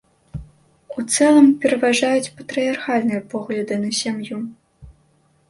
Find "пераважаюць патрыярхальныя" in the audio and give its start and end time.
1.65-3.21